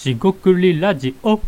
[0.00, 1.38] しごくりラジオ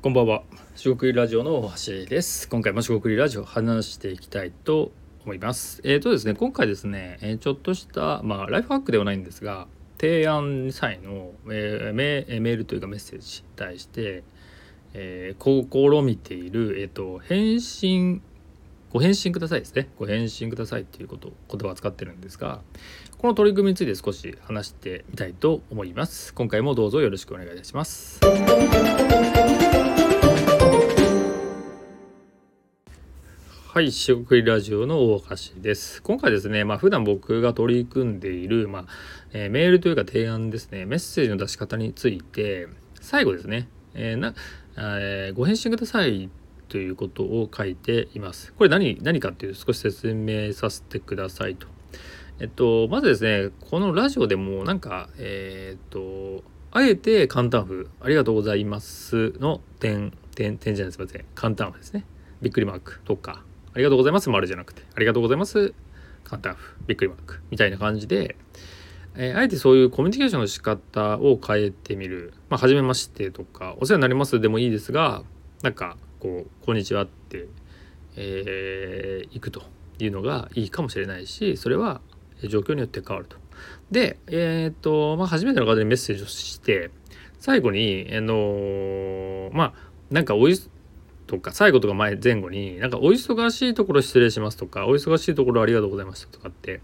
[0.00, 0.44] こんばんは。
[0.74, 1.72] しごくりラジオの大
[2.04, 2.48] 橋です。
[2.48, 4.92] 今回もしごくりラジオ話していきたいと
[5.26, 5.82] 思います。
[5.84, 9.66] えーとですね、今回ですね、えーちょっとした、まあ、ライフハックではないんですが、
[10.00, 14.22] 提案際の、えーメーメールというかメッセージに対して、
[14.94, 18.22] えー試みている、えーと、返信、
[18.92, 19.88] ご返信くださいですね。
[19.98, 22.60] ご返信くださいっていうこと、言葉を使ってるんですが、
[23.16, 26.34] この取り組みについて少し話してみたいと思います。
[26.34, 28.20] 今回もどうぞよろしくお願いいたします。
[33.72, 36.02] はい、しごくりラジオの大橋です。
[36.02, 38.86] 今回ですね、まあ普段僕が取り組んでいる、まあ
[39.32, 42.68] えーメールというか提案ですね、メッセージの出し方について、
[43.00, 44.34] 最後ですね、えーな
[44.76, 46.28] えーご返信ください
[46.72, 48.54] ということを書いています。
[48.54, 51.66] これ何何かっていう少し説明させてくださいと。
[52.40, 61.24] えっと、まずですね、このラジオでもなんか、えーっと、あえて簡単符、ありがとうございますの点、点、点じゃないです、すみません。
[61.34, 62.06] 簡単符ですね。
[62.40, 65.74] びっくりマークとか、ありがとうございます丸じゃなくて、ありがとうございます
[66.24, 68.36] 簡単符、びっくりマークみたいな感じで、
[69.14, 72.32] えーあえてそういうコミュニケーションの仕方を変えてみる。
[72.48, 75.22] まあ、はじめましてとか、お世話になりますでもいいですが、
[75.62, 77.48] なんか、こう、こんにちはって、
[78.14, 79.64] えー行くと
[79.98, 82.00] いうのがいいかもしれないし、それは
[82.44, 83.36] 状況によって変わると。
[83.90, 86.92] で、えーっと、まあ、初めての方にメッセージをして、
[87.40, 89.72] 最後に、あのまあ、
[90.12, 90.56] なんかおい
[91.26, 96.82] とか最後とか前前後になんかお忙しいところ失礼しますとかお忙しいところありがとうございましたとかって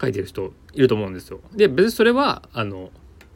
[0.00, 1.40] 書いてる人いると思うんですよ。
[1.54, 2.90] で別にそれはあの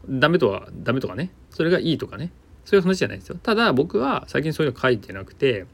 [0.08, 2.32] ダメとはダメとかねそれがいいとかね
[2.66, 3.38] そういう話じゃないですよ。
[3.42, 5.64] ただ僕は最近そういうの書いてなくて、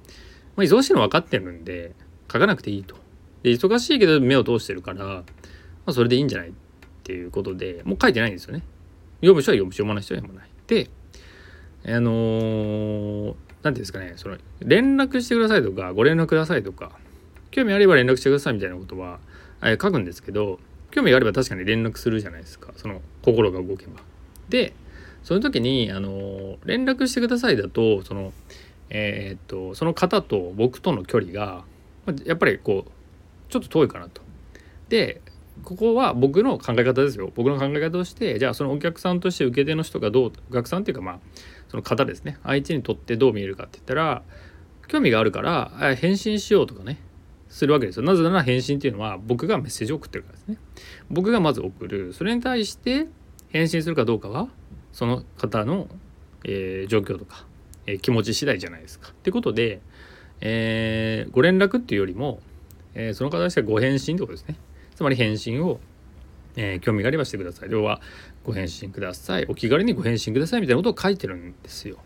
[0.54, 1.92] まあ、忙しいの分かってるんで
[2.32, 2.94] 書かなくていいと。
[3.42, 5.24] で忙しいけど目を通してるから、ま
[5.86, 6.52] あ、それでいいんじゃないっ
[7.02, 8.62] ていうことでもう書いてないんですよね。
[9.16, 10.50] 読む人は読むし読まない人は読まない。
[10.68, 10.88] で
[11.84, 16.92] あのーていうんですかね、その連絡してくださいとか、ご連絡くださいとか、
[17.50, 19.20] 興味あれば連絡してくださいみたいなことは、
[19.62, 20.58] 書くんですけど、
[20.90, 24.00] 興味があれば確かに連絡するじゃないですか、その心が動けば。
[24.48, 24.72] で、
[25.22, 28.32] その時に、あの連絡してくださいだと、その、
[28.90, 31.64] えーっと、その方と僕との距離が、
[32.24, 32.90] やっぱりこう、
[33.50, 34.22] ちょっと遠いかなと。
[34.88, 35.20] で、
[35.64, 37.30] ここは僕の考え方ですよ。
[37.34, 41.18] 僕の考え方として、じゃあそのお客さんとして受け手の人がどう、お客さんっていうかまあ、
[41.68, 42.38] その方ですね。
[42.42, 44.22] 相手にとってどう見えるかって言ったら、
[44.88, 46.98] 興味があるから、返信しようとかね、
[47.48, 48.02] するわけですよ。
[48.04, 50.56] なぜなら返信っていうのは僕がメッセージを送ってるからですね。
[51.10, 52.12] 僕がまず送る。
[52.14, 53.06] それに対して
[53.50, 54.48] 返信するかどうかは、
[54.92, 55.88] その方の、
[56.44, 57.46] えー状況とか、
[57.86, 59.10] えー気持ち次第じゃないですか。
[59.10, 59.80] ってことで、
[60.40, 62.40] えーご連絡っていうよりも、
[62.94, 64.56] えーその方にしてはご返信ってことですね。
[64.94, 65.80] つまり返信を、
[66.56, 67.70] えー興味があればしてください。
[67.70, 68.00] 要は、
[68.44, 69.46] ご返信ください。
[69.48, 71.98] お気軽にご返信くださいみたいなことを書いてるんですよ。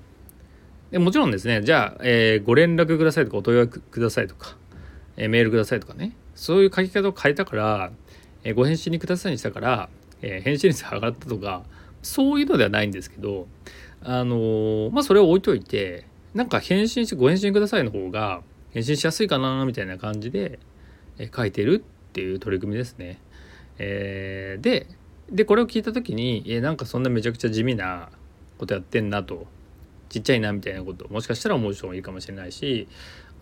[0.91, 4.57] でもちろんですね、じゃあ、えーご連絡くださいとか、お問い合わせくださいとか、
[5.17, 7.91] えメールくださいとかね、そういう書き方を変えたから、
[8.45, 9.89] えご返信にくださいにしたから、
[10.23, 11.65] え返信率が上がったとか、
[12.03, 13.47] そういうのではないんですけど、
[14.03, 20.59] あのまあ、それを置いといて、なんか返信して、ご返信くださいの方が、返信しやすいかな、みたいな感じで、
[21.35, 23.19] 書いてるっていう取り組みですね。
[23.79, 24.87] えーで、
[25.31, 28.11] で、これを聞いた時に、えなんかそんなめちゃくちゃ地味な
[28.59, 29.47] ことやってんなと、
[30.09, 32.87] ちっちゃいなみたいなこと、もしかしたら思う人もいるかもしれないし、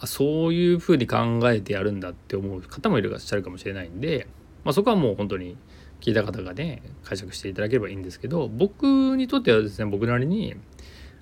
[0.00, 4.26] あそういうふうに考えてやるんだって思う方もいらっしゃるかもしれないんで、
[4.64, 5.56] まあ、そこはもう本当に
[6.04, 10.54] 聞いた方がね解釈していただければいいんですけど僕にとってはですね僕なりに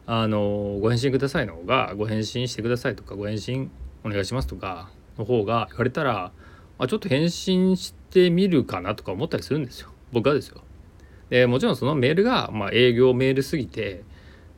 [0.07, 3.71] あのご返信くださいの方がご返信してくださいとかご返信
[4.03, 6.33] お願いしますとかの方が言われたら
[6.79, 10.63] あちょっと返信してみるかなとか思ったりするんですよ僕はですよ。
[11.31, 14.03] でもちろんそのメールが、まあ、営業メールすぎて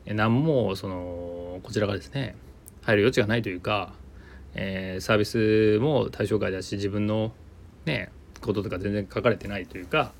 [0.07, 2.35] 何もそのこちらがですね
[2.81, 3.93] 入る余地がないというか、
[4.55, 7.31] えーサービスも対象外だし自分の
[7.85, 8.09] ね
[8.45, 10.13] こととか全然書かれてないというか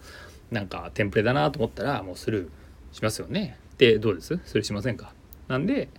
[0.52, 2.50] なんかテンプレだなと思ったらもうスルー
[2.92, 3.58] しますよね。
[3.78, 4.40] でどうです？
[4.46, 5.14] スルーしませんか？
[5.48, 5.90] なんで、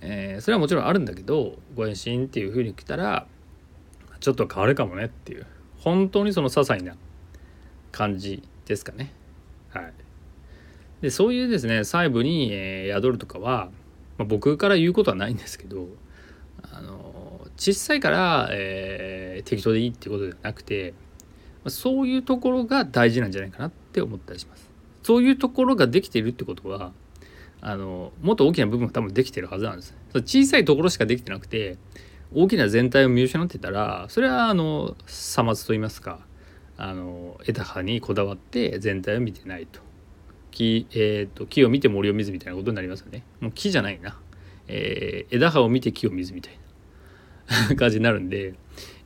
[0.00, 3.26] えーそれはもちろんあるんだけどご返信っていうふうに来たら
[4.20, 5.46] ちょっと変わるかもねっていう
[5.78, 6.96] 本当にその些細な
[7.92, 9.12] 感じですかね。
[9.70, 9.92] はい、
[11.00, 13.70] でそういうですね細部に、えー宿るとかは、
[14.18, 15.86] まあ、僕から言うことはないんですけど
[16.62, 20.94] あの小さいから、えー適当でいいっていうことではなくて
[21.70, 24.70] そういうところが大事なんじゃないかなって思ったりします。
[25.02, 26.92] そういうところができているってことは
[27.60, 29.94] あのもっと大きな部分が多分できてるはずなんです。
[30.14, 31.78] 小さいところしかできてなくて
[32.34, 36.20] 大きな全体を見失ってたらそれはあのさまつと言いますか
[36.76, 39.80] あの枝葉にこだわって全体を見てないと
[40.50, 44.18] 木,、えーと、木を見て森を見ずみたいなことになりますよねもう木じゃないな、
[44.68, 46.58] えー、枝葉を見て木を見ずみたいな
[47.76, 48.54] 感じになるんで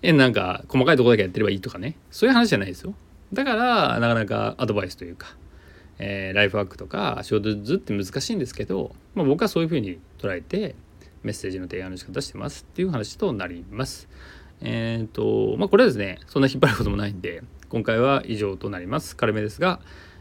[0.02, 2.94] えなんか細かいとこだけやってればいいとかねそういう話じゃないですよ
[3.32, 5.36] だからなかなかアドバイスというか、
[5.98, 10.74] えー、ライフワークとか仕事図って難しいんですけど、まあ、僕はそういうふうに捉えて
[11.22, 14.08] メッセージの提案の仕方してますっていう話となります。
[14.62, 19.16] えっ、ー、とまあこれはですねそんな引っ張ることもないんで今回は以上となります。
[19.16, 19.80] 軽めですが、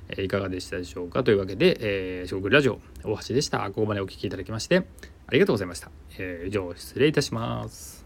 [0.10, 1.24] えー、いかがでしたでしょうか？
[1.24, 3.60] というわけで、えー、四国ラジオ大橋でした。
[3.68, 4.86] ここまでお聴きいただきまして
[5.27, 5.89] ありがとうございました。
[6.18, 7.99] え、以上失礼いたします。